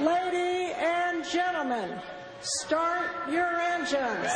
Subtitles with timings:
[0.00, 2.00] Lady and gentlemen,
[2.40, 4.28] start your engines.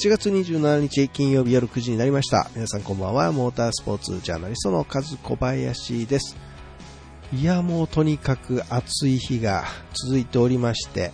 [0.00, 2.50] 7月27日金曜日夜9時になりました。
[2.54, 3.32] 皆さんこんばんは。
[3.32, 6.36] モータースポーツジャーナリストのカズ小林です。
[7.32, 11.12] いや、もうとにかく暑い日が続いておりまして、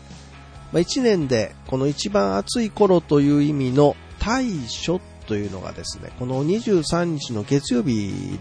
[0.73, 8.39] まあ、1年でこの一番暑い頃という意味の大暑というのがですね、この23日の月曜日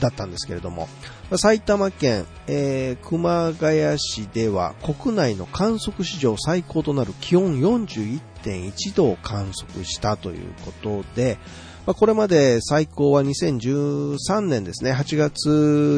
[0.00, 0.88] だったんですけれども、
[1.36, 11.38] 埼玉県、えー熊谷市では国内の観測史上最高となる気温41.1度を観測したということで、
[11.86, 15.48] まあこれまで最高は2013年ですね、8月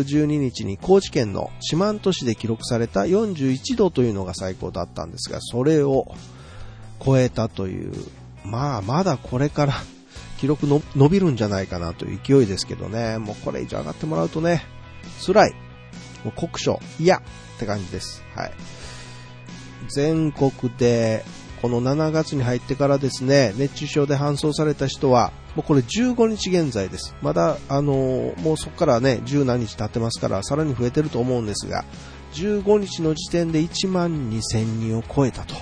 [0.06, 6.14] 12日に高知県の四万十市で記録された41度というのが最高だったんですが、それを
[7.02, 7.92] 超えたという、
[8.44, 9.74] まあまだこれから
[10.38, 14.66] 記録の伸びるんじゃないかなという勢いですけどね、もうこれ以上上がってもらうとね、
[15.24, 15.54] 辛い。
[16.22, 17.20] もう酷暑、嫌っ
[17.58, 18.22] て感じです。
[18.34, 18.52] はい。
[19.88, 21.24] 全国で、
[21.60, 27.14] この7月に入ってからですね、熱中症で搬送された人は、もうこれ15日現在です。
[27.20, 31.84] まだ、あのもうそこからね、10何日経ってますから、さらに増えてると思うんですが、
[32.34, 35.54] 15日の時点で1万2000人を超えたと。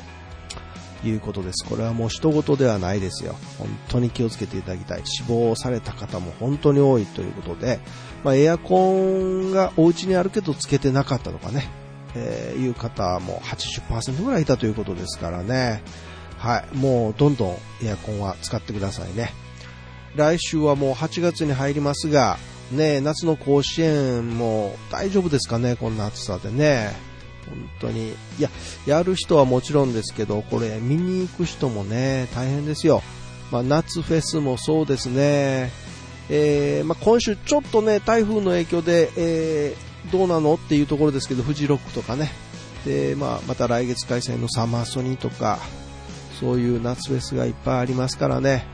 [1.05, 1.65] いうことです。
[1.65, 3.37] これはもう人事ではないですよ。
[3.59, 5.03] 本当に気をつけていただきたい。
[5.05, 7.81] 死亡された方も本当に多いということで、
[8.25, 11.69] まあ、エアコンがお家にあるけどつけてなかったとかね、
[12.17, 15.83] えーいう方も80%ぐらいいたということですからね。
[16.39, 16.77] はい。
[16.77, 19.33] もうどんどんエアコンは使ってくださいね。
[20.15, 22.39] 来週はもう8月に入りますが、
[22.73, 26.93] ね、夏の甲子園も大丈夫ですかね、こんな暑さでね。
[27.47, 28.09] 本当に。
[28.09, 28.51] いや、
[28.87, 33.03] やる人はもちろんですけど、これ見に行く人もね、大変ですよ。
[33.53, 35.71] まあ、夏フェスもそうですね。
[36.29, 42.31] えーまあ、今週ちょっとね、台風の影響で、えーどうなのっていうところですけど、フジロックとかね。
[42.85, 45.59] で、まあ、また来月開催のサマーソニーとか、
[46.41, 48.67] そういう夏フェスがいっぱいありますからね。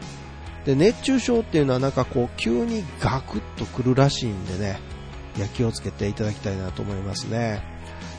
[0.65, 4.81] で、熱中症っていうのはなんかこう、急にガクッと来るらしいんでね。
[5.37, 7.63] いや、気をつけていただきたいなと思いますね。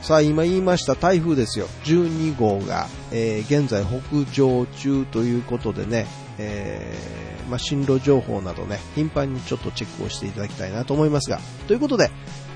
[0.02, 1.68] さあ、今言いました台風ですよ。
[1.86, 6.08] 12号が、えー現在北上中ということでね、
[6.38, 12.12] えーまあ、進路情報などね、頻繁にちょっとチェックをしていただきたいなと思いますが、ということで、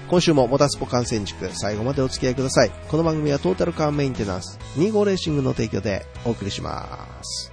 [0.10, 2.72] 今週もモタスポ観戦塾、最後までお付き合いください。
[2.88, 7.52] この番組はトータルカーメンテナンス、2号レーシングの提供でお送りします。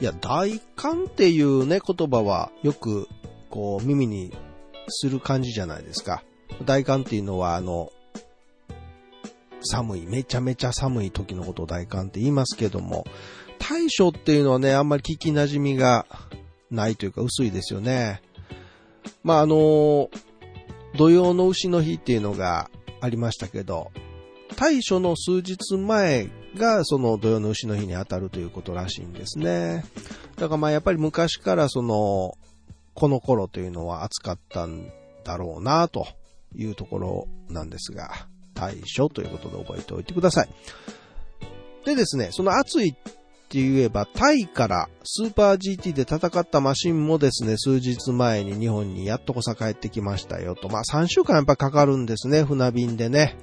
[0.00, 3.06] いや、大寒っていうね、言葉はよく、
[3.48, 4.36] こう、耳に
[4.88, 6.24] する感じじゃないですか。
[6.64, 7.90] 大寒っていうのは、あの、
[9.68, 13.04] 寒い、めちゃめちゃ寒い時のことを大寒って言いますけども、
[13.58, 16.06] 大暑っていうのはね、あんまり聞き馴染みが
[16.70, 18.22] ないというか薄いですよね。
[19.22, 20.10] まあ、あの、
[20.96, 22.70] 土曜の牛の日っていうのが
[23.00, 23.90] ありましたけど、
[24.56, 29.84] 大暑の数日前がその土曜の牛の日に当たるということらしいんですね。
[30.36, 32.36] だからまあやっぱり昔からその、
[32.94, 34.90] この頃というのは暑かったん
[35.24, 36.08] だろうなと
[36.56, 38.26] いうところなんですが、
[38.58, 40.48] 大暑ということで覚えておいてください。
[41.84, 50.68] でですね、その暑いって言えば、タイからスーパー GT で戦ったマシンもですね、数日前に日本にやっとこさ帰ってきましたよと。
[50.68, 53.36] まあ3週間やっぱかかるんですね、船便でね。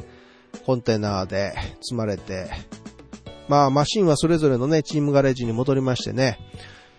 [0.65, 2.49] コンテナで積まれて。
[3.47, 6.39] まあマシンはそれぞれのね、チームガレージに戻りましてね。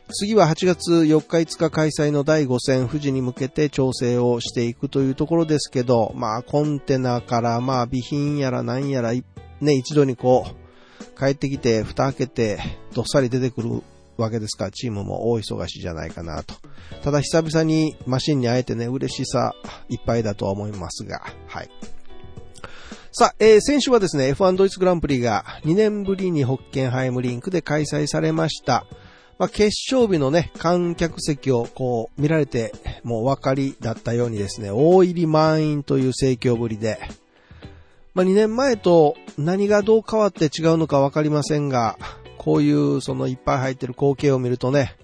[0.08, 12.60] 次は8月4日5日開催の第5戦富士に向けて調整をしていくというところですけど、まあコンテナからまあ備品やら何やらね、一度にこう帰ってきて蓋開けて
[12.94, 13.82] どっさり出てくる
[14.16, 16.54] わけですからチームも大忙しじゃないかなと。
[17.02, 19.54] ただ久々にマシンに会えてね、嬉しさ
[19.88, 21.70] いっぱいだとは思いますが、はい。
[23.10, 28.86] さあ、えー先週はですね、F1 ドイツグランプリが2年ぶりにホッケンハイムリンクで開催されました。
[29.38, 32.72] まあ、決勝日のね、観客席をこう見られて
[33.04, 36.98] もうお分かりだったようにですね、大入り満員という盛況ぶりで、
[38.14, 41.98] まあ、2年前と何がどう変わって違うのか分かりませんが、
[42.38, 44.96] こういうそのいっぱい入ってる光景を見るとね、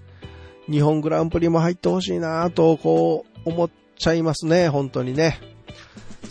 [0.70, 5.40] 日本グランプリも入ってほしいなぁとこう思っちゃいますね、本当にね。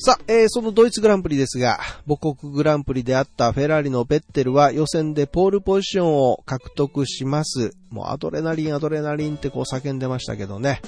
[0.04, 7.76] さあ、えー、そのドイツグランプリですが、母国グランプリであったフェラーリのベッテルは予選でポールポジションを獲得します。
[7.92, 10.82] もうアドレナリン、アドレナリンってこう叫んでましたけどね。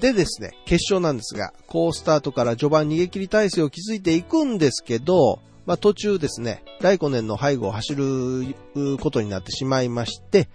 [0.00, 8.56] でですね、決勝なんですが、好スタートから序盤逃げ切り体制を築いていくんですけど、まあ途中ですね、ライコネンの背後を走る
[8.98, 10.48] ことになってしまいまして、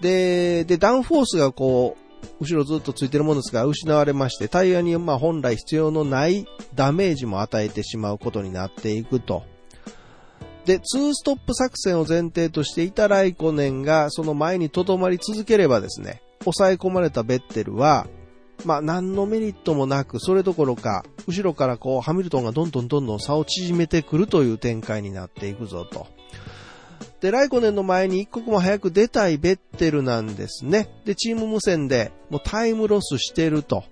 [0.00, 2.02] で、で、ダウンフォースがこう、
[2.40, 9.44] 後ろずっとついてるものですが、失われまして、タイヤにま本来必要のないダメージも与えてしまうことになっていくと。
[10.64, 18.06] で、ツーストップ作戦を前提としていたライコネンがその前に留まり続ければですね、抑え込まれたベッテルは、
[18.64, 26.06] まあ何のメリットもなく、それどころか、後ろからこうハミルトンがどんどんどんどん差を縮めてくるという展開になっていくぞと。
[27.22, 30.88] で、ライコネンの前に一刻も早く出たいベッテルなんですね。
[31.04, 33.84] で、チーム無線でもうタイムロスしてると。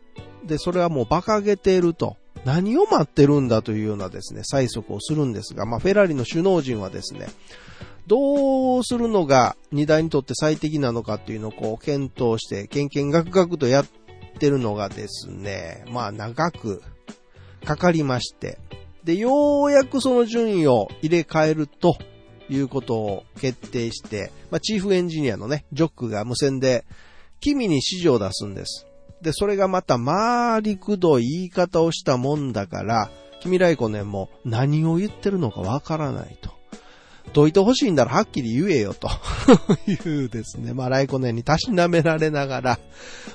[0.44, 2.17] で、それはもう馬鹿げてると。
[2.44, 7.29] 何を待ってるんだというようなですね、催促をするんですが、まあ、フェラリの首脳陣はですね、
[8.06, 13.87] どうするのが荷台にとって最適なのかっていうのをこう検討して、けんけんがくがくとやっ
[14.38, 16.83] てるのがですね、まあ長く
[17.65, 18.59] かかりまして、
[19.05, 21.97] で、ようやくその順位を入れ替えると、
[22.50, 26.85] いうことを決定して、まあ、チーフエンジニアのね、ジョックが無線で、
[27.41, 28.87] 君に指示を出すんです。
[29.23, 33.11] で、それがまた、まあ、りくどい言い方をしたもんだから、
[33.41, 36.50] 君ライコネンも何を言ってるのかわからないと。
[37.32, 39.08] どいてほしいんならはっきり言えよと
[39.87, 42.79] いうですね、まあライコネンにたしなめられながら、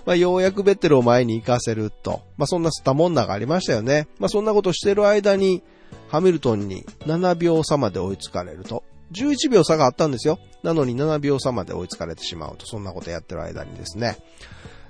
[0.05, 2.21] まあようやくベッテルを前に行かせると。
[2.37, 4.07] まあそんなスタモンナがありましたよね。
[4.19, 5.63] まあそんなことしてる間に、
[6.09, 8.83] ハミルトンに7秒差まで追いつかれると。
[9.11, 10.39] 11秒差があったんですよ。
[10.63, 14.17] なのに7秒差まで追いつかれてしまうと、そんなことやってる間にですね。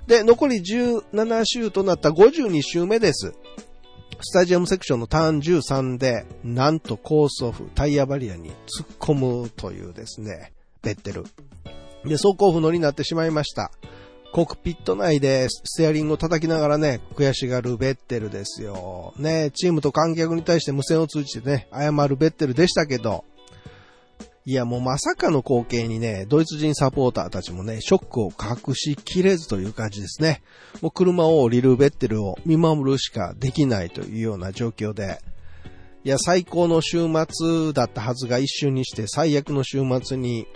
[0.06, 3.34] で、残り17周となった52周目です。
[4.20, 10.52] スタジアムセクションのターン13で、なんとコースオフ、タイヤバリアに突っ込むというですね、
[10.82, 11.24] ベッテル。
[12.04, 13.70] で、走行不能になってしまいました。
[14.32, 19.14] コックピット内でステアリングを叩きながらね、悔しがるベッテルですよ。
[19.16, 23.24] ね、チームと観客に対して無線を通じてね、謝るベッテルでしたけど、
[24.48, 30.40] いや、もうまさかの光景にね、ドイツ人サポーターたちもね、ショックを隠しきれずという感じですね。
[30.80, 35.18] もう車を降りるベッテルを見守るしかできないというような状況で、
[36.04, 40.46] いや、最高の週末だったはずが一瞬にして最悪の週末に、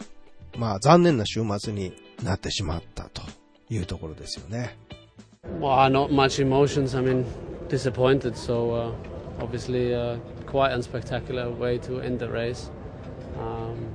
[0.57, 3.23] まあ残念な週末になってしまったと
[3.71, 4.79] いうところですよね。
[5.59, 6.97] Well, not much emotions.
[6.97, 7.25] I mean,
[7.69, 8.37] disappointed.
[8.37, 8.93] So, uh,
[9.41, 12.71] obviously, uh, quite unspectacular way to end the race.
[13.39, 13.95] Um,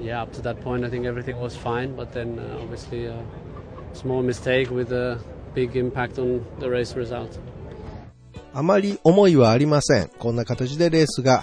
[0.00, 3.22] yeah, up to that point, I think everything was fine, but then uh, obviously a
[3.92, 5.18] small mistake with a
[5.54, 7.38] big impact on the race result.
[8.52, 10.08] あまり思いはありません。
[10.18, 11.42] こんな形でレースが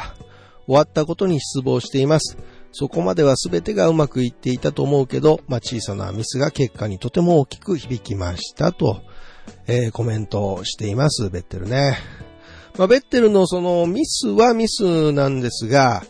[0.66, 2.38] 終わったことに失望しています。
[2.74, 9.02] そこまでは全てがうまくいっていたと思うけど、まあ、小さなミスが結果にとても大きく響きましたと、
[9.68, 11.98] えー、コメントをしています、ベッテルね。
[12.78, 16.04] まあ、ベッテルのそのミスはミスなんですが、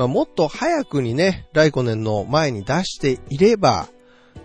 [0.00, 3.86] まあ、もっと早くにね、ライコネンの前に出していれば、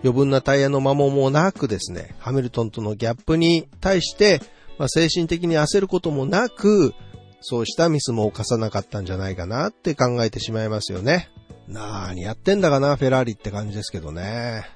[0.02, 4.42] 余分なタイヤの摩耗もなくですね、ハミルトンとのギャップに対して、
[4.76, 6.92] まあ、精神的に焦ることもなく、
[7.40, 11.30] そうしたミスも犯さなかったんじゃないかなって考えてしまいますよね。
[11.68, 14.66] なーにやってんだかな、フェラーリって感じですけどね。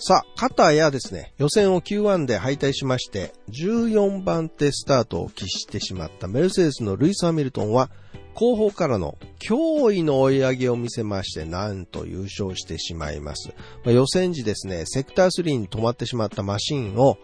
[0.00, 7.90] さあ、肩やですね、予選を Q1 で敗退しまして、14番手スタートを喫してしまったメルセデスのルイス・ハミルトンは、
[8.34, 13.48] 後方からの驚異の追い上げを見せまして、なんと優勝してしまいます。
[13.84, 17.18] まあ、予選時ですね、セクター3に止まってしまったマシンを、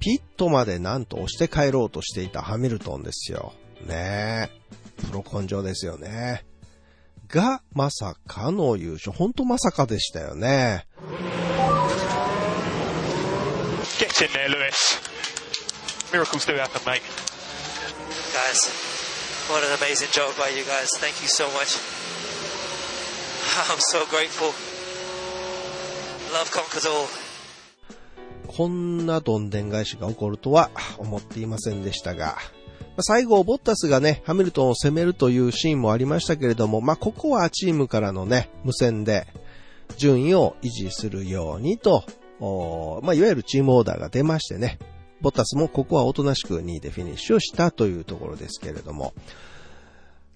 [0.00, 3.52] ピットまでなんと押して帰ろうとしていたハミルトンですよ。
[3.86, 4.62] ねえ。
[5.08, 6.44] プロ根性ですよね。
[7.28, 9.12] が、まさかの優勝。
[9.12, 10.86] ほんとまさかでしたよね。
[13.98, 15.00] Get in there, Lewis.
[16.12, 17.02] Miracles do happen, mate.
[18.32, 18.91] Guys,
[19.48, 20.88] What an amazing job by you guys.
[20.98, 21.76] Thank you so much.
[23.70, 24.54] I'm so grateful.
[26.32, 27.08] Love conquers all.
[28.46, 32.36] こんなどんでん返しが起こるとは思っていませんでしたが、
[33.00, 39.26] 最後、ボッタスがね、ハミルトンを攻めるというシーンもありましたけれども、まあ、ここはチームからのね、無線で
[39.96, 42.04] 順位を維持するようにと、
[43.02, 44.78] まあ、いわゆるチームオーダーが出ましてね、
[45.22, 49.14] ボッタスもここはおとなしく2位でフィニッシュをしたというところですけれども。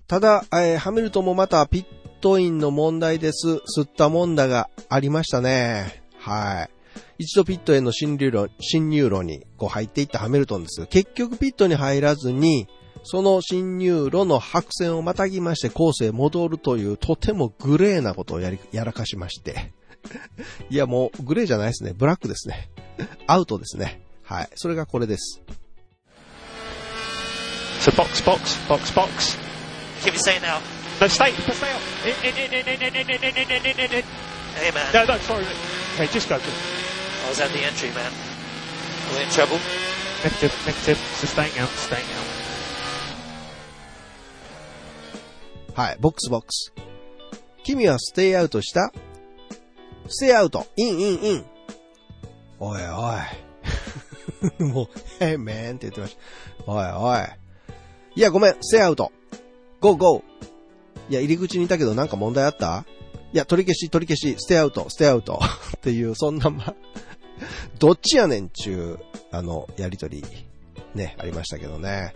[0.07, 1.85] ただ、えー、ハミルトンもまたピッ
[2.21, 3.61] トインの問題です。
[3.77, 6.03] 吸ったもんだがありましたね。
[6.19, 6.71] はい。
[7.19, 12.69] 一度ピットへの侵入路、侵入路にこう入っていったハミルトンです、結局ピットに入らずに、
[13.05, 19.73] その侵入路の白線をまたぎましてコースへ戻るというとてもグレーなことをやり、やらかしまして。
[20.71, 21.95] いやもうグレーじゃないですね。
[21.97, 22.71] ブラックですね。
[23.27, 24.06] アウトですね。
[24.27, 24.49] はい。
[24.55, 25.41] それがこれです。
[27.81, 29.39] So box, box, box, box.
[30.03, 30.59] Keep it saying now.
[31.01, 31.81] No, stay, stay up.
[32.05, 34.05] In, in, in, in, in, in, in, in, in, in, in, in, in.
[34.57, 35.45] Hey man, No, no, sorry.
[35.95, 36.37] Okay, just go.
[36.37, 38.11] I was at the entry, man.
[39.13, 39.61] We're in trouble.
[40.25, 40.99] Negative, negative.
[40.99, 42.27] So staying out, staying out.
[45.77, 45.97] はい。
[46.01, 46.73] Box box.
[47.63, 48.91] 君は stay out した
[50.09, 50.67] stay out.
[50.77, 51.45] In in in.
[52.59, 53.47] おいおい。
[54.65, 54.89] もう、
[55.19, 56.17] Hey man って言ってまし
[56.67, 56.73] た。
[56.73, 57.27] おいおい。
[58.17, 59.13] いや、ごめん、 stay out.
[59.81, 60.23] Go go.
[61.11, 62.85] いや、入り口にいたけどなんか問題あった？
[63.33, 65.39] いや、取り消し、取り消し、 stay out, stay out.
[65.77, 66.75] っていう、そんなま、
[67.79, 70.25] どっちやねんちゅう、あの、やりとり、
[70.95, 72.15] ね、ありましたけどね。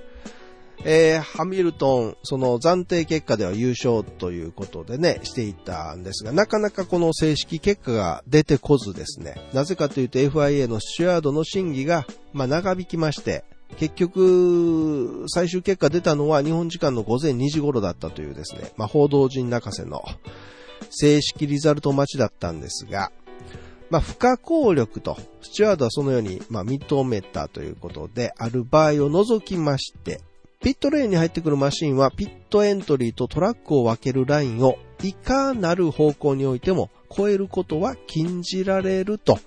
[0.84, 13.44] えー、ハミルトン、その暫定結果では優勝ということでね、していたんですが、なかなかこの正式結果が出てこずですね、なぜかというと FIA のスチュワードの審議が、まあ、長引きまして、
[13.76, 20.02] 結局、最終結果出たのは日本時間の午前2時頃だったというですね、まあ、報道陣泣かせの
[20.88, 23.12] 正式リザルト待ちだったんですが、
[23.90, 30.20] まあ、不可抗力と、スチュワードはそのように、まあ、認めたということで、ある場合を除きまして、
[30.62, 39.38] ピットレーンに入ってくるマシンはピットエントリーとトラックを分けるラインをいかなる方向においても超えることは禁じられると、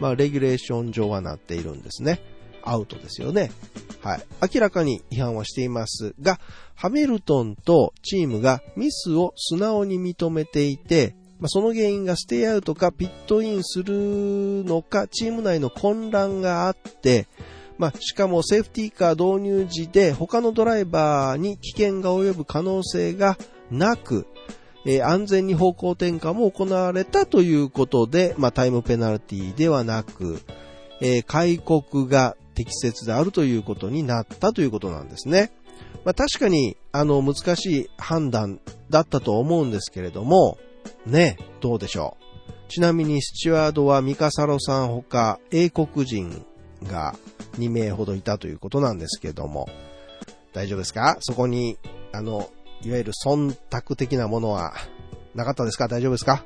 [0.00, 2.20] まあ、レギュレーション上はなっているんですね。
[2.62, 3.52] アウトですよね。
[4.00, 4.22] はい。
[4.54, 6.40] 明らかに違反はしていますが、
[6.74, 17.26] ハミルトンとチームがミスを素直に認めていて、まあ、その原因がステイアウトかピットインするのか、チーム内の混乱があって、
[17.78, 23.36] まあ、しかもセーフティーカー導入時で他のドライバーに危険が及ぶ可能性が
[23.70, 24.26] なく、
[24.86, 30.40] えー安全に方向転換も行われたということで、まあ、タイムペナルティではなく、
[31.00, 35.50] えー開国が適切であるということになったということなんですね。
[36.04, 40.58] まあ、確かに、あの、難しい判断だったと思うんですけれども、
[41.06, 42.70] ね、どうでしょう。
[42.70, 46.44] ちなみに、スチュワードはミカサロさんほか、英国人
[46.84, 47.14] が
[47.58, 49.68] 2名ほどいたということなんですけども、
[50.52, 51.16] 大丈夫ですか？
[51.20, 51.78] そこに、
[52.12, 52.50] あの、
[52.82, 54.74] いわゆる忖度的なものは
[55.34, 55.88] なかったですか？
[55.88, 56.44] 大丈夫ですか？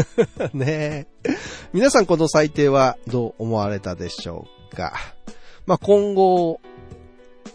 [0.54, 1.30] ねえ。
[1.72, 4.94] 皆さんこの裁定はどう思われたでしょうか？
[5.66, 6.60] まあ、今後、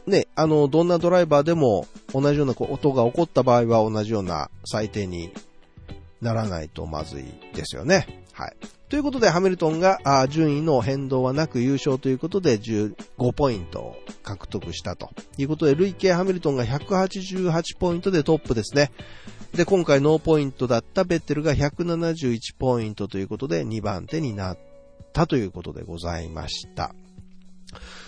[0.06, 5.34] ね、あの、どんなドライバーでも同じようなこう音が起こった場合は同じような裁定に
[6.22, 7.25] ならないとまずい
[7.56, 8.24] ですよね。
[8.32, 8.56] はい。
[8.96, 10.00] ということで、ハミルトンが
[10.30, 18.94] 順位の変動はなく優勝ということで15ポイントを獲得したということで、累計ハミルトンが188ポイントでトップですね。
[19.54, 24.58] で、今回ノーポイントだったベッテルが171ポイントということで2番手になっ
[25.12, 26.96] たということでございました。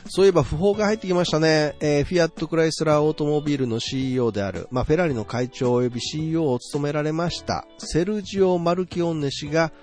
[0.08, 1.76] そういえば不法が入ってきましたね。
[1.82, 9.74] えーフィアットクライスラーオートモビールの CEO である、まあ、フェラリの会長及び CEO を務められました、セルジオ・マルキオンネ氏が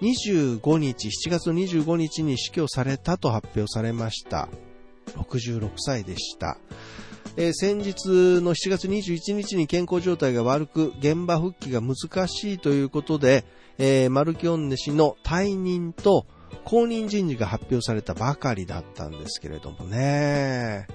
[0.00, 4.48] 25日、7月25日に死去されたと発表されました。
[5.16, 6.58] 66歳でした。
[7.36, 8.06] えー先日
[8.40, 13.44] の7月21日に健康状態が悪く、現場復帰が難しいということで、
[13.78, 16.26] えーマルキオンネ氏の退任と
[16.64, 20.86] 公認人事が発表されたばかりだったんですけれどもね。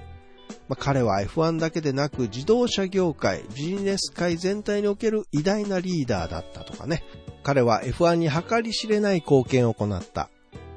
[0.68, 7.04] まあ、彼は F1 だけでなく自動車業界、ビジネス界全体における偉大なリーダーだったとかね。
[7.42, 10.30] 彼は F1 に計り知れない貢献を行った。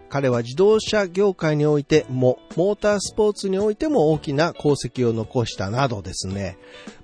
[0.10, 6.58] 彼は自動車業界においても、モータースポーツにおいても大きな功績を残したなどですね。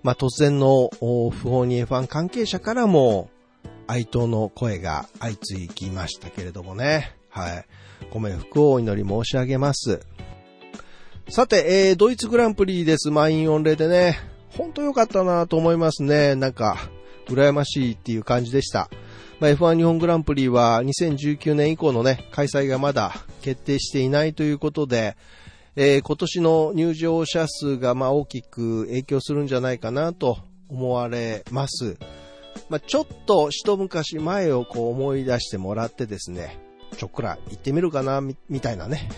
[0.04, 3.30] まあ、突然の不法に F1 関係者からも
[3.88, 7.16] 哀悼の声が相次ぎましたけれどもね。
[7.30, 7.66] はい。
[8.12, 10.02] ご冥福をお祈り申し上げます。
[11.30, 13.10] さて、えー、ドイツグランプリです。
[13.10, 14.20] 満員御礼でね。
[14.50, 16.36] ほんと良かったなと思いますね。
[16.36, 16.78] なんか、
[17.28, 18.90] 羨ましいっていう感じでした。
[19.40, 25.16] まあ、F1 日本グランプリは2019年以降のね、開催がまだ決定していないということで、
[25.76, 30.38] えー今年の入場者数がまあ大きく影響するんじゃないかなと
[30.70, 31.98] 思われます。
[32.70, 36.60] まあ、ちょっと一昔前をこう思い出してもらってですね、
[36.96, 39.10] ちょっくら行ってみるかな、みみたいなね。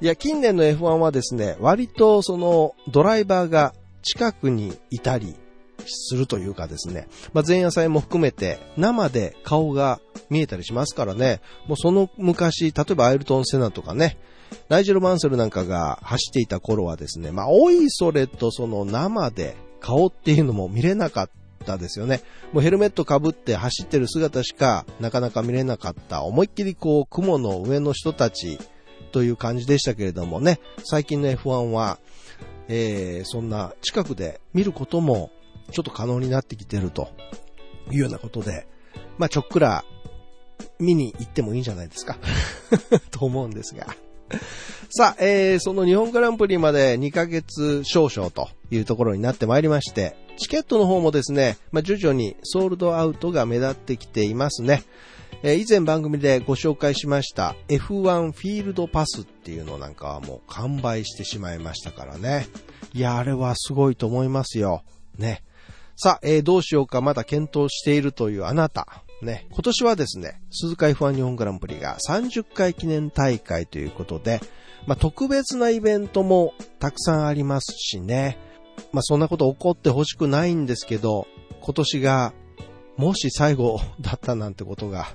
[0.00, 5.34] いや、近年の F1 はですね、割とそのドライバーが近くにいたり
[5.86, 10.00] するというかですね、まあ、前夜祭も含めて生で顔が
[10.30, 14.18] 見えたりしますからね、もうその昔、例えばアイルトン・セナとかね、
[14.68, 21.30] ナイジェル・マンセルなんかが走っていた頃はですね、まあ、おいそれとその生で顔っていうのも見れなかっ
[21.64, 22.22] たですよね。
[22.52, 26.22] もうヘルメット被って走ってる姿しかなかなか見れなかった。
[26.22, 28.58] 思いっきりこう、雲の上の人たち
[29.08, 31.98] という感じでしたけれどもね、最近の F1 は、
[32.68, 35.30] えー、そんな近くで見ることも
[35.72, 37.08] ちょっと可能になってきてると
[37.90, 38.66] いうようなことで、
[39.16, 39.84] まあ、ちょっくら
[40.78, 42.16] 見に行ってもいいんじゃないですか
[43.10, 43.86] と思うんですが。
[44.90, 54.82] さあ、えー、その日本グランプリまで2ヶ月少々というところになってまいりまして、チケットの方もですね、まあ、徐々にソールドアウトが目立ってきていますね。
[55.42, 62.48] え、以前番組でご紹介しました F1 フィールドパスっていうのなんかはもう完売してしまいましたからね。
[62.92, 64.82] いや、あれはすごいと思いますよ。
[65.16, 65.44] ね。
[65.96, 69.04] さあ、えー、どうしようかまだ検討しているというあなた。
[69.22, 74.40] ね、今年はですね、鈴鹿 F1 日本グランプリが30回記念大会ということで、
[74.86, 78.38] まあ、特別なイベントもたくさんありますしね。
[78.92, 81.26] まあ、そんなこと起こってほしくないんですけど、
[81.60, 82.32] 今年が
[82.98, 85.06] もし最後だったなんてことが、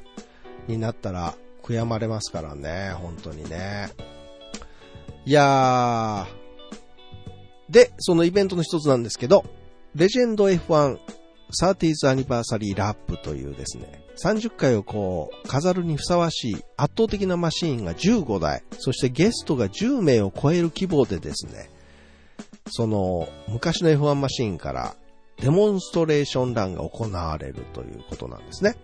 [0.68, 3.90] になったら悔やまれますからね、本当にね。
[5.26, 7.72] いやー。
[7.72, 9.44] で、そのイベントの一つなんですけど、
[9.96, 10.98] レジェンド F1
[11.62, 21.70] 30th Anniversary Lap というですね、30回をこう、飾るにふさわしい圧倒的なマシーンが15台、そしてゲストが10名を超える規模でですね、
[22.70, 24.96] その、昔の F1 マシーンから
[25.42, 28.76] デモンストレーションランが行われるということなんですね。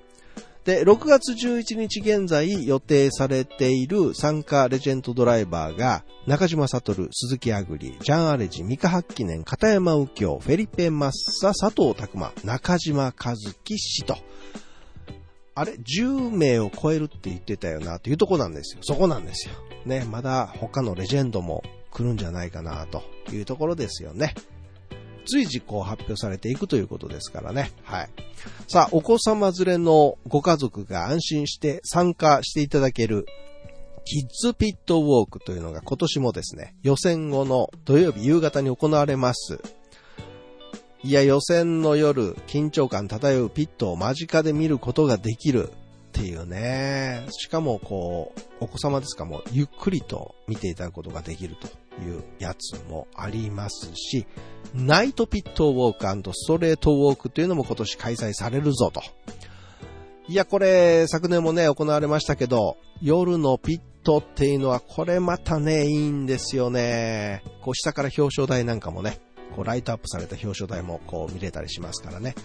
[0.66, 14.18] で、6月11日現在予定されている参加レジェンドドライバーが、中島悟、鈴木あぐり、ジャン・アレジ、三河八記念、片山右京、フェリペ・マッサ、佐藤拓馬、中島和樹氏と、
[15.56, 18.84] あれ ?10 名を超えるって言ってたよな、というとこなんですよ。
[18.84, 19.54] そこなんですよ。
[19.86, 23.02] ね、まだ他のレジェンドも来るんじゃないかな、と
[23.34, 24.36] いうところですよね。
[25.30, 27.72] 随時こう発表されていくということですからね。
[27.84, 28.10] はい。
[28.68, 33.26] さあ、お子様連れのご家族が安心して参加していただける
[34.06, 39.60] キッズピットウォークというのが今年もですね、予選後の土曜日夕方に行われます。
[41.04, 45.72] いや、予選の夜、緊張感漂うピットを間近で見ることができるっ
[46.12, 47.26] ていうね。
[47.30, 51.68] しかもこう、お子様ですかもうゆっくりと見ていただくことができると
[52.06, 54.26] いうやつもありますし、
[54.74, 59.02] ナイトピットウォークストレートウォークというのも今年開催されるぞと。
[60.28, 67.42] いや、これ、昨年もね、行われましたけど、夜のピットっていうのは、これまたね、いいんですよね。
[67.62, 69.20] こう、下から表彰台なんかもね、
[69.56, 72.36] こうライトアップされた表彰台もこう見れたりしますからね。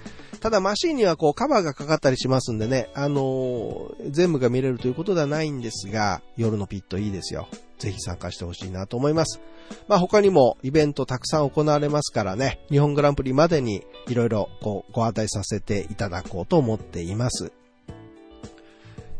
[0.40, 7.48] ただマシンにはこうカバーがかかったりしますんでね、あのー、全部が見れるということではないんですが、夜のピットいいですよ。
[7.78, 9.40] ぜひ参加してほしいなと思います。
[9.88, 14.48] まあ他にもイベントたくさん行われますからね、日本グランプリまでにいろいろ
[14.92, 17.52] ご案内させていただこうと思っています。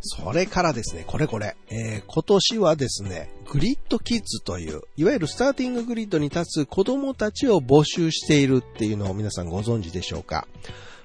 [0.06, 10.46] それからですね、これこれ、えー、今年はですね、グリッドキッズという、いわゆるスターティンググリッドに立つ子供たちを募集しているっていうのを皆さんご存知でしょうか。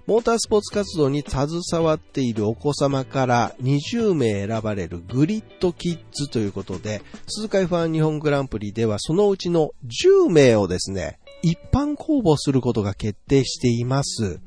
[0.10, 14.40] モータースポーツ活動に携わっているお子様から20名選ばれるグリッドキッズということで、鈴鹿 F1 日本グランプリではそのうちの10名をですね、一般公募することが決定しています。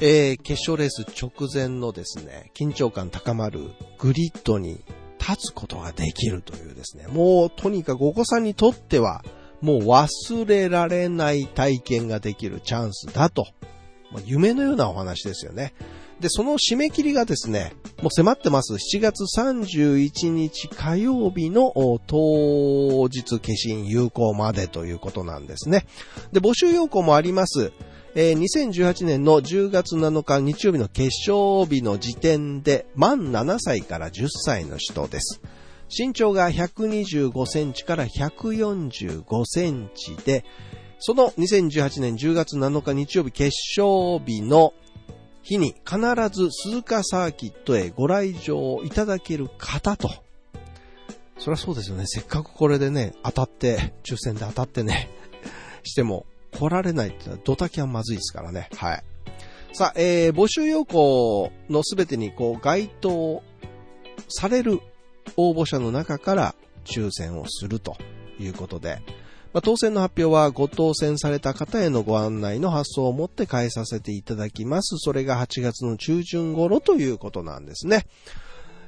[0.00, 4.84] えー、決勝レース直前のですね、緊張感高まるグリッドに
[5.18, 9.24] 立つことができるというですね、もうとにかくお子さんにとっては、
[9.60, 13.48] もう忘れられない体験ができるチャンスだと。
[14.12, 15.74] まあ、夢のようなお話ですよね。
[16.20, 18.74] で、その締め切りがですね、もう迫ってます。
[18.74, 21.72] 7月31日火曜日の
[22.06, 25.84] 当日消印有効までということなんですね。
[26.32, 27.72] で、募集要項もあります。
[28.14, 35.40] えー、2018年の10月7日日曜日の決勝日の時点で満7歳から10歳の人です。
[35.88, 40.44] 身長が125センチから145センチで、
[41.04, 44.72] その2018年10月7日日曜日決勝日の
[45.42, 45.98] 日に必
[46.30, 50.08] ず鈴鹿サーキットへご来場いただける方と。
[51.38, 52.04] そりゃそうですよね。
[52.06, 55.10] せっかくこれでね、当たって、抽選で当たってね、
[55.82, 56.24] しても
[56.56, 58.68] 来られないってのはドタキャンまずいですからね。
[58.76, 59.02] はい。
[59.72, 63.42] さあ、えー、募集要項のすべてにこう該当
[64.28, 64.78] される
[65.36, 67.96] 応募者の中から抽選をすると
[68.38, 69.02] いうことで、
[69.52, 74.96] まあ、当選の発表はご当選された方へのご案内の発送をもって返させていただきます。
[74.98, 78.06] それが8月の中旬頃ということなんですね。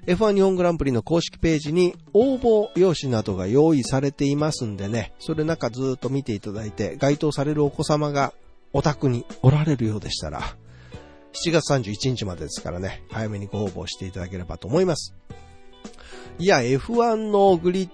[0.06, 8.34] F1 日本グランプリの公式ページに応募用紙などが用意されていますんでね、それなんかずっと見ていただいて、該当されるお子様が
[8.72, 10.40] お宅におられるようでしたら、
[11.44, 15.14] 7月31日までですからね、早めにご応募していただければと思います。
[16.38, 17.90] いや、F1 のグリッ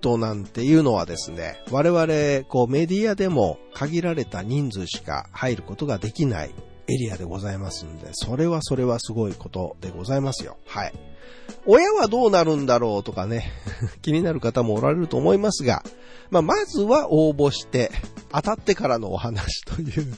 [0.00, 6.54] ドなんていうのはですね、我々、こうメディアでも限られた人数しか入ることができない
[6.88, 10.56] エリアでございますんで、それはそれはすごいことでございますよ。
[10.66, 10.92] はい。
[11.66, 13.52] 親はどうなるんだろうとかね、
[14.02, 15.84] 気になる方もおられると思いますが、
[16.30, 17.90] まあ、まずは応募して、
[18.32, 20.16] 当たってからのお話という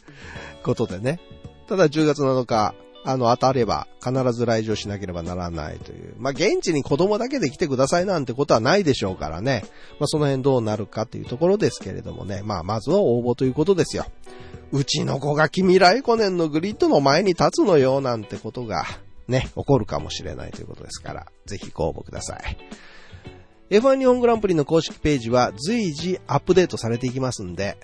[0.62, 1.20] ことでね。
[1.68, 6.14] ただ10月7日、あの、当たれば必ず来場しなければならないという。
[6.18, 9.64] まあ、現地に子供だけで来てくださいなんてことはないでしょうからね。
[9.98, 12.42] まあ、その辺どうなるかというところですけれどもね。
[12.44, 14.06] まあ、まずは応募ということですよ。
[14.70, 18.84] うちの子が君来古年のグリッドの前に立つのよなんてことが
[19.28, 22.56] ね、起こるかもしれないということですから、ぜひご応募ください。
[23.70, 27.78] F1 日本グランプリの公式ページは随時アップデートされていきますんで、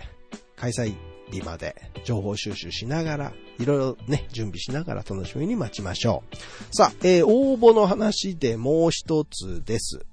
[0.57, 0.95] 開催
[1.31, 6.37] 日まで情報収集しながら、いろいろね、準備しながら楽しみに待ちましょう。
[6.77, 10.05] さあ、えー、応募の話でもう一つです。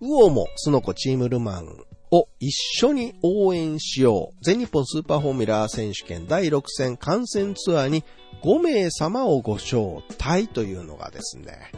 [0.00, 4.44] UOMO SUNOCO TEAM LEMANS を一緒に応援しよう。
[4.44, 8.04] 全日本スーパーフォーミュラー選手権第6戦観戦ツアーに
[8.42, 11.72] 5名様をご招待というのがですね、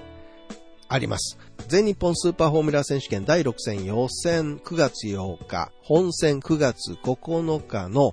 [0.89, 1.39] あります。
[1.69, 8.13] 全日本スーパーフォーミュラー選手権第6戦予選9月8日、本戦9月9日の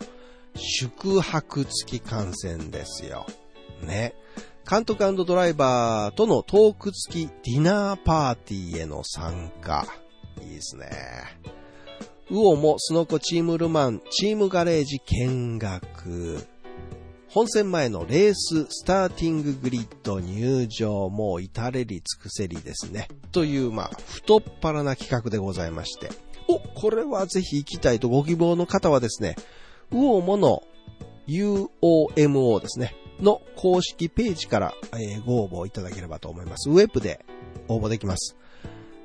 [0.55, 3.25] 宿泊付き観戦ですよ。
[3.81, 4.13] ね。
[4.69, 9.85] 監督ドライバーとのトーク付きディナーパーティーへの参加。
[10.41, 10.87] いいですね。
[12.29, 16.47] ウオもスノコチームルマン、チームガレージ見学。
[17.27, 23.07] 本戦前のレーススターティンググリッド入場も至れり尽くせりですね。
[23.31, 26.09] という、まあ、太っ腹な企画でございまして。
[26.47, 29.35] お、これはぜひ行きたいとご希望の方はですね、
[29.91, 30.63] ウオモの
[31.27, 34.73] UOMO ですね、の公式ページから、
[35.25, 36.69] ご応募いただければと思います。
[36.69, 37.25] ウェブで
[37.67, 38.35] 応募できます。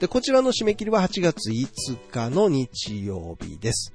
[0.01, 3.93] で、こちらの締め切りは8月5日の日曜日です。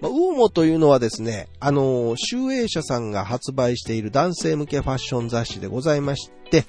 [0.00, 6.64] まあ、ウーモというのはですね、あの、集英社さんが発売している男性向けファッション雑誌でございまして、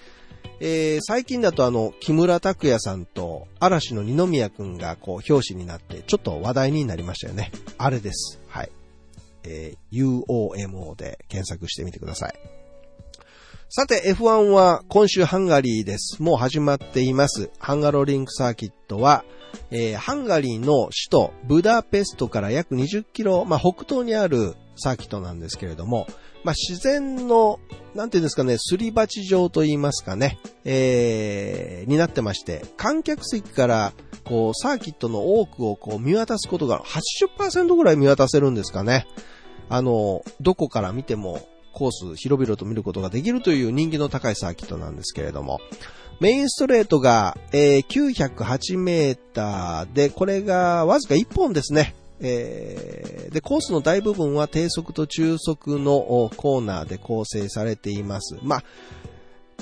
[0.60, 7.52] えー、最近だとあの、木村拓哉さんと嵐の二宮くんがこう、表紙になって、ちょっと話題になりましたよね。
[7.78, 8.41] あれです。
[9.44, 12.34] えー、UOMO で検索してみてください。
[13.70, 16.22] さて F1 は今週ハンガリーです。
[16.22, 17.50] もう始まっています。
[17.58, 19.24] ハンガロリンクサーキットは、
[19.70, 26.08] えー、ハンガリーの首都ブダペストから約20キロ、まあ、北東にあるサーキットなんですけれども、
[26.44, 27.60] まあ、自然の、
[27.96, 33.94] なんていうんですかね、すり鉢状と言いますかね、えー、になってまして、観客席から、
[34.26, 39.08] こう、サーキットの多くをこう見渡すことが80%ぐらい見渡せるんですかね。
[39.70, 45.62] あの、どこから見てもコース広々と見ることができるという人気の高いサーキットなんですけれども、
[46.20, 51.96] メインストレートが、えー、908メーターで、これがわずか1本ですね。
[52.22, 58.38] えー、で、コースの大部分は低速と中速のコーナーで構成されています。
[58.44, 58.64] まあ、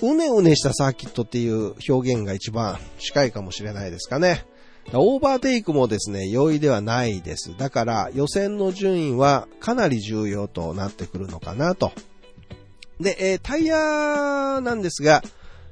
[0.01, 4.45] うねうねしたサーキットっていう表現が一番近いかもしれないですかね。
[4.93, 7.55] オーバーテイクもですね、容易ではないです。
[7.57, 11.91] だから予選の順位はかなり重要となってくるのかなと。
[12.99, 15.21] で、えー、タイヤなんですが、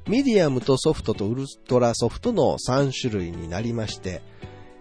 [0.08, 4.22] ミディアムとソフトとウルトラソフトの3種類になりまして、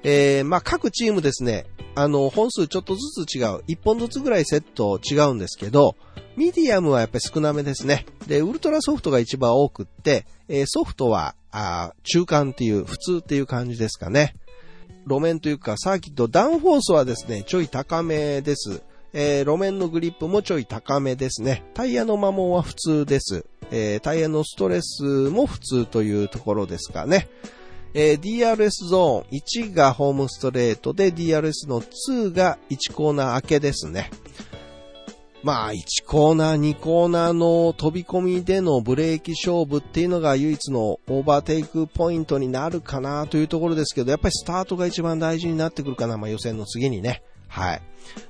[0.08, 1.66] えー、まあ、各チームですね、
[1.96, 3.64] あの、本数ちょっとずつ違う。
[3.66, 5.96] 1本ずつぐらいセット違うんですけど、
[6.36, 8.06] ミディアムはやっぱり少なめですね。
[8.28, 14.36] で、ウルトラソフトが一番多くって、えー、ソフトは、あ中間っていう、普通っていう感じですかね。
[15.08, 18.82] 路面というかサーキット、ダウンフォースはですね、ちょい高めです。
[19.12, 21.64] えー、路面のグリップもちょい高めですね。
[21.74, 23.44] タイヤの摩耗は普通です。
[23.72, 27.28] えー、タイヤのストレスも普通というところですかね。
[27.98, 34.11] えー、DRS ゾーン1がホームストレートで DRS の2が1コーナー明けですね。
[35.42, 47.22] まあ、1コーナー、2コーナーの飛び込みでのブレーキ勝負っていうのが唯一のオーバーテイクポイントになるかなというところですけど、やっぱりスタートが一番大事になってくるかな、まあ予選の次にね。
[47.48, 47.82] はい。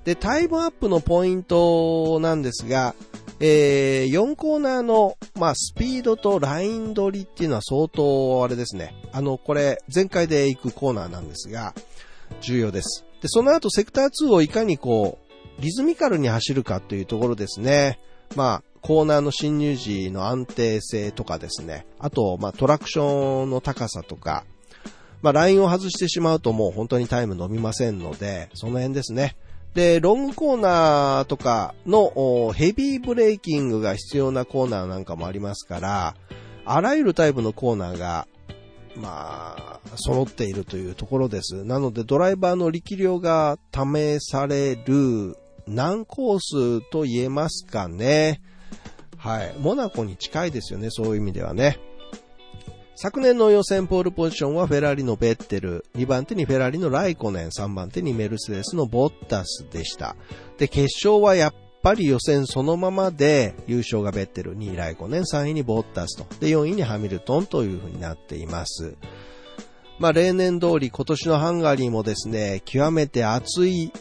[0.05, 2.95] で、タイムアップのポイントなんですが、
[3.39, 8.95] えー、4コーナーの、まあ、スピードとライン取りっていうのは相当あれですね。
[9.13, 11.75] あの、これ、全開で行くコーナーなんですが、
[12.41, 13.05] 重要です。
[13.21, 15.19] で、その後、セクター2をいかにこ
[15.59, 17.99] う、リズミカルに走るかというところですね。
[18.35, 24.45] まあ、コーナーの侵入時の安定性とかですね、あと、まあ、トラクションの高さとか、
[25.23, 29.37] まあ、ラインを外してしまうともう本当にタイム伸びませんので、その辺ですね。
[29.77, 36.15] で、ロングコーナーとかのヘビーブレーキングが必要なコーナーなんかもありますから、
[36.65, 38.27] あらゆるタイプのコーナーが、
[38.97, 41.63] まあ、揃っているというところです。
[41.65, 45.37] なので、ドライバーの力量が試される
[45.67, 48.41] 難コースと言えますかね。
[49.19, 49.55] はい。
[49.59, 51.79] モナコに近いですよね、そういう意味ではね。
[52.99, 60.17] 昨年の予選ポールポジションはフェラーリのベッテル、2番手にフェラーリのライコネン、3番手にメルセデスのボッタスでした。
[60.57, 68.97] で、決勝はやっぱり予選そのままで優勝がベッテル、2位ライコネン、3位にボッタスと、で、4位にハミルトンという風になっています。
[69.99, 73.93] まあ、例年通り今年のハンガリーもですね、極めて暑い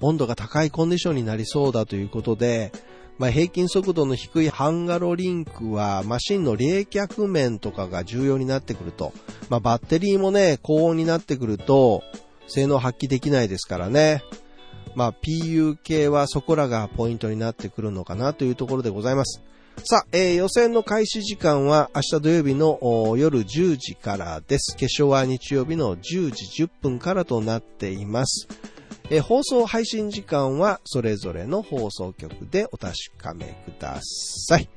[0.00, 2.72] 温度が高いコンディションになりそうだということで、
[3.18, 9.12] まあ、平均速度の低いハンガロリンクはマシンの冷却面とかが重要になってくると。
[9.48, 12.02] まあ、バッテリーもね、高温になってくると
[12.46, 14.22] 性能発揮できないですからね。
[14.94, 19.42] まあ、PU 系はそこらがポイントになってくるのかなというところでございます。
[19.84, 24.76] さあ、えー、予選の開始時間は明日土曜日の夜10時からです。
[24.76, 28.48] 決勝は日曜日の10時10分からとなっています。
[29.10, 34.68] え放送配信時間はそれぞれの放送局でお確かめください。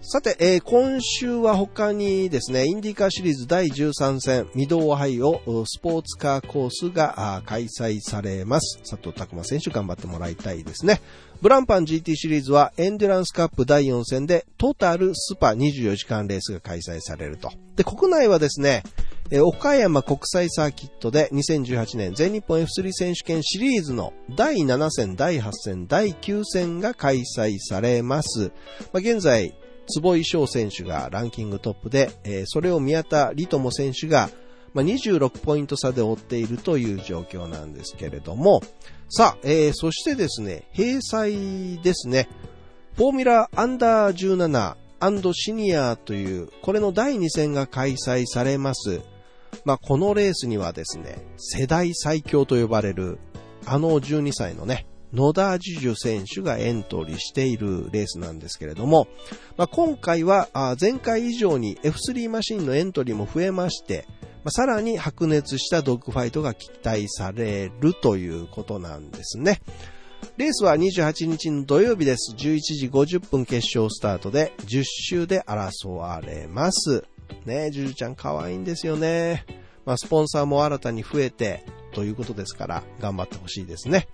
[0.00, 8.78] さて、えー、今週は他にですね、インディカーシリーズ第13戦、ミドオハイオスポーツカーコースが開催されます。
[8.88, 11.00] 佐藤拓馬選手頑張ってもらいたいですね。
[11.42, 17.52] ブランパン GT シリーズはエンデュランスカップ第4戦でトータルスパ24時間レースが開催されると。
[17.76, 18.84] で、国内はですね、
[19.30, 28.52] え岡山国際サーキットで2018年全日本 F3 選手権シリーズの第7戦、第8戦、第9戦が開催されます。
[28.92, 29.54] まあ、現在、
[29.86, 34.30] 坪井翔選手がランキングトップで、それを宮田理友選手が、
[34.72, 38.62] まあ、26ポイント差で追っているという状況なんですけれども、
[39.10, 42.30] さあ、えー、そしてですね、閉催ですね、
[42.96, 49.02] フォーミュラアンダー17シニアという、これの第2戦が開催されます。
[49.64, 53.18] まあ、このレースにはですね、世代最強と呼ばれる、
[53.66, 59.08] あの12歳のね、野田樹樹選手がエントリーしているレースなんですけれども、
[59.56, 60.48] まあ、今回は
[60.80, 64.06] 前回以上に F3 マシンのエントリーも増えまして、
[64.44, 69.60] まあ、さらに白熱したドッグファイトが期待されるということなんですね。
[70.36, 72.34] レースは28日の土曜日です。
[72.36, 77.04] 11時50分決勝スタートで10周で争われます。
[77.46, 79.44] ねえ、ジュジュちゃん可愛いんですよね。
[79.84, 84.08] まあ、スポンサーも新たに増えて、ということですから、頑張ってほしいですね。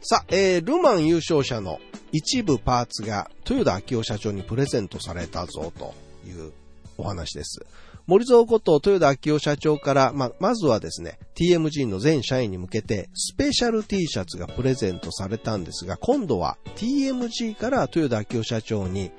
[0.00, 1.80] さあ、えー、ルマン優勝者の
[2.12, 5.94] 一部パーツが豊田昭夫社長にプレゼントされたぞと
[6.26, 6.52] いう
[6.98, 7.64] お話です。
[8.06, 19.10] 森蔵こと豊田昭夫社長から、ままずはですね、TMG の全社員に向けてスペシャル T シャツがプレゼントされたんですが、今度は TMG から豊田昭夫社長に、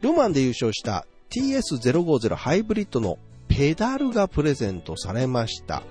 [0.00, 5.82] ルマンで優勝した TS050 ハイブリッドのペダルがプレゼントされました。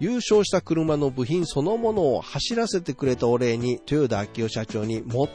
[0.00, 5.28] 優勝した車の部品そのものを走らせてくれたお礼に豊田昭夫社長に持っ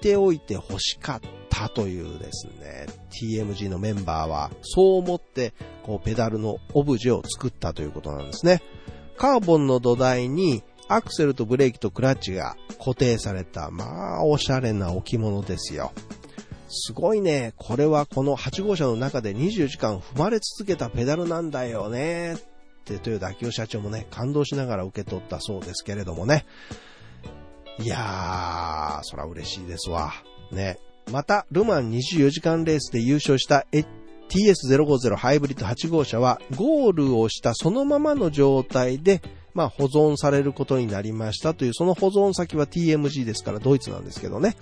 [0.00, 8.62] ておいて欲しかったというですね、TMG のメンバーはそう思ってこうペダルのオブジェを作ったということなんですね。
[9.16, 15.92] カーボンの土台にアクセルとブレーキとクラッチが固定された、まあ、おしゃれな置物ですよ。
[16.68, 17.54] すごいね。
[17.56, 22.34] これはこの8号車の中で24時間踏まれ続けたペダルなんだよね。
[22.34, 22.36] っ
[22.84, 26.44] て豊田明夫社長もね、感動しながら受け取ったそうですけれどもね。
[27.78, 30.12] いやー、そら嬉しいですわ。
[30.52, 30.78] ね。
[31.10, 33.66] また、ルマン24時間レースで優勝した
[34.28, 39.20] TS050 ハイブリッド8号車は、ゴールをしたそのままの状態で、
[39.54, 44.56] まあ、保存されることになりましたという、その保存先は TMG ですから、ドイツなんですけどね。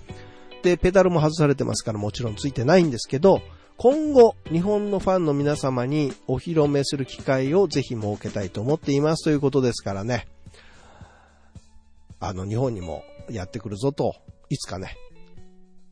[0.65, 3.41] で、ペダルも外されてますからもちろんついてないんですけど、
[3.77, 10.27] 今後、日本のファンの皆様にお披露目する機会をぜひ設けたいと思っていますということですからね。
[12.19, 14.15] あの、日本にもやってくるぞと、
[14.49, 14.95] いつかね、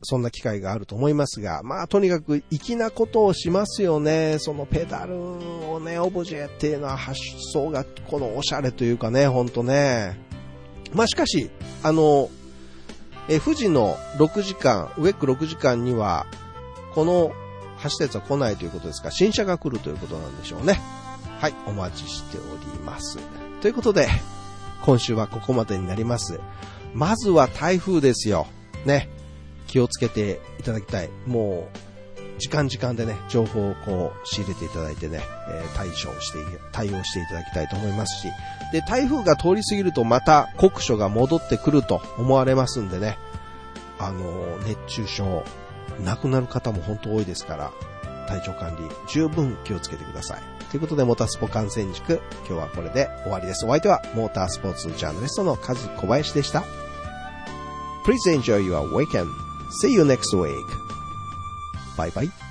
[0.02, 4.38] そんな機会があると思いますが、まあ、とにかく粋なことをしますよね。
[4.40, 5.14] そのペダル
[5.70, 7.20] をね、オブジェっていうのは発
[7.52, 10.18] 想が、このおしゃれというかね、ほんとね。
[10.92, 11.50] まあ、しかし、
[11.82, 12.28] あの、
[13.28, 16.26] え富士の6時間、ウェック6時間には、
[16.94, 17.32] この
[17.78, 20.80] 走ったやつは来ないということですが、新車が来るということなんでしょうね。
[21.40, 23.18] はい、お待ちしております。
[23.60, 24.08] ということで、
[24.82, 26.40] 今週はここまでになります。
[26.92, 28.46] まずは台風ですよ。
[28.84, 29.08] ね。
[29.66, 31.10] 気をつけていただきたい。
[31.26, 31.78] もう、
[32.38, 36.38] 時間時間でね、情報をこう仕入れていただいてね、え対処して、
[36.72, 38.28] 対応していただきたいと思いますし、
[38.72, 43.18] で、台風が通り過ぎるとまた酷暑が戻ってくると思われますんでね、
[43.98, 45.44] あの熱中症、
[46.04, 47.72] 亡くなる方も本当多いですから、
[48.26, 50.42] 体調管理十分気をつけてください。
[50.70, 53.64] ということで、モータースポ観戦塾、今日はこれで終わりです。
[53.64, 56.64] お相手は、モータースポーツジャーナリストのカズ小林でした。
[58.04, 59.28] Please enjoy your weekend.
[59.82, 60.83] See you next week.
[61.96, 62.43] 拜拜。